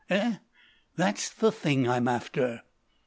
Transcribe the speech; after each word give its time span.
Eh? 0.09 0.37
That's 0.95 1.29
the 1.29 1.51
thing 1.51 1.87
I'm 1.87 2.07
after." 2.07 2.63